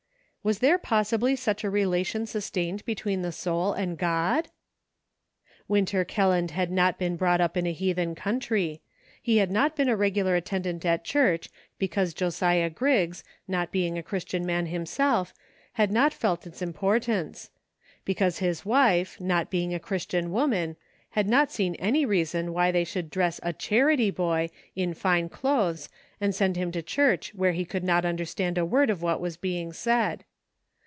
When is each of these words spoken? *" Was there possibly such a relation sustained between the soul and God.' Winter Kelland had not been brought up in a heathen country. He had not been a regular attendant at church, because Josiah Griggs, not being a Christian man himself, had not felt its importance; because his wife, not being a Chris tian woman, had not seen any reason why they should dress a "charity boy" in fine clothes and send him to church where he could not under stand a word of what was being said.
*" 0.41 0.43
Was 0.51 0.57
there 0.57 0.79
possibly 0.79 1.35
such 1.35 1.63
a 1.63 1.69
relation 1.69 2.25
sustained 2.25 2.83
between 2.83 3.21
the 3.21 3.31
soul 3.31 3.73
and 3.73 3.95
God.' 3.95 4.47
Winter 5.67 6.03
Kelland 6.03 6.49
had 6.49 6.71
not 6.71 6.97
been 6.97 7.15
brought 7.15 7.39
up 7.39 7.55
in 7.55 7.67
a 7.67 7.71
heathen 7.71 8.15
country. 8.15 8.81
He 9.21 9.37
had 9.37 9.51
not 9.51 9.75
been 9.75 9.87
a 9.87 9.95
regular 9.95 10.35
attendant 10.35 10.83
at 10.83 11.03
church, 11.05 11.51
because 11.77 12.15
Josiah 12.15 12.71
Griggs, 12.71 13.23
not 13.47 13.71
being 13.71 13.99
a 13.99 14.01
Christian 14.01 14.43
man 14.43 14.65
himself, 14.65 15.31
had 15.73 15.91
not 15.91 16.11
felt 16.11 16.47
its 16.47 16.59
importance; 16.63 17.51
because 18.03 18.39
his 18.39 18.65
wife, 18.65 19.21
not 19.21 19.51
being 19.51 19.75
a 19.75 19.79
Chris 19.79 20.07
tian 20.07 20.31
woman, 20.31 20.75
had 21.11 21.27
not 21.27 21.51
seen 21.51 21.75
any 21.75 22.03
reason 22.03 22.51
why 22.51 22.71
they 22.71 22.83
should 22.83 23.11
dress 23.11 23.39
a 23.43 23.53
"charity 23.53 24.09
boy" 24.09 24.49
in 24.75 24.95
fine 24.95 25.29
clothes 25.29 25.87
and 26.19 26.33
send 26.33 26.55
him 26.55 26.71
to 26.71 26.81
church 26.81 27.31
where 27.35 27.51
he 27.51 27.63
could 27.63 27.83
not 27.83 28.05
under 28.05 28.25
stand 28.25 28.57
a 28.57 28.65
word 28.65 28.89
of 28.89 29.03
what 29.03 29.21
was 29.21 29.37
being 29.37 29.71
said. 29.71 30.23